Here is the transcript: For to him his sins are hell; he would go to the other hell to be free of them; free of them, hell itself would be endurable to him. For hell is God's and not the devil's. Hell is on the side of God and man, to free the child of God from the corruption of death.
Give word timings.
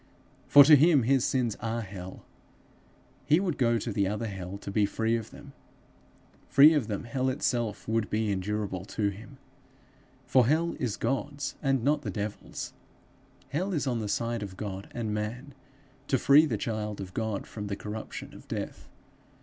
For 0.47 0.63
to 0.63 0.75
him 0.75 1.03
his 1.03 1.23
sins 1.23 1.55
are 1.61 1.83
hell; 1.83 2.25
he 3.27 3.39
would 3.39 3.59
go 3.59 3.77
to 3.77 3.91
the 3.93 4.07
other 4.07 4.25
hell 4.25 4.57
to 4.57 4.71
be 4.71 4.87
free 4.87 5.15
of 5.15 5.29
them; 5.29 5.53
free 6.47 6.73
of 6.73 6.87
them, 6.87 7.03
hell 7.03 7.29
itself 7.29 7.87
would 7.87 8.09
be 8.09 8.31
endurable 8.31 8.83
to 8.85 9.09
him. 9.09 9.37
For 10.25 10.47
hell 10.47 10.75
is 10.79 10.97
God's 10.97 11.53
and 11.61 11.83
not 11.83 12.01
the 12.01 12.09
devil's. 12.09 12.73
Hell 13.49 13.73
is 13.73 13.85
on 13.85 13.99
the 13.99 14.07
side 14.09 14.41
of 14.41 14.57
God 14.57 14.87
and 14.91 15.13
man, 15.13 15.53
to 16.07 16.17
free 16.17 16.47
the 16.47 16.57
child 16.57 16.99
of 16.99 17.13
God 17.13 17.45
from 17.45 17.67
the 17.67 17.75
corruption 17.75 18.33
of 18.33 18.47
death. 18.47 18.89